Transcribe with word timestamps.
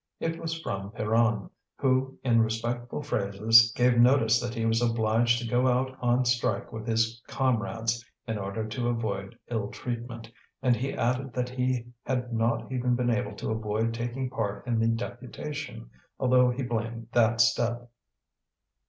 It 0.19 0.39
was 0.39 0.59
from 0.59 0.89
Pierron, 0.93 1.51
who, 1.77 2.17
in 2.23 2.41
respectful 2.41 3.03
phrases, 3.03 3.71
gave 3.75 3.99
notice 3.99 4.39
that 4.39 4.55
he 4.55 4.65
was 4.65 4.81
obliged 4.81 5.37
to 5.39 5.47
go 5.47 5.67
out 5.67 5.95
on 6.01 6.25
strike 6.25 6.71
with 6.73 6.87
his 6.87 7.21
comrades, 7.27 8.03
in 8.27 8.39
order 8.39 8.65
to 8.67 8.87
avoid 8.89 9.37
ill 9.51 9.69
treatment; 9.69 10.27
and 10.59 10.75
he 10.75 10.91
added 10.93 11.33
that 11.33 11.49
he 11.49 11.85
had 12.03 12.33
not 12.33 12.71
even 12.71 12.95
been 12.95 13.11
able 13.11 13.35
to 13.35 13.51
avoid 13.51 13.93
taking 13.93 14.27
part 14.27 14.65
in 14.65 14.79
the 14.79 14.87
deputation, 14.87 15.87
although 16.19 16.49
he 16.49 16.63
blamed 16.63 17.09
that 17.11 17.39
step. 17.39 17.87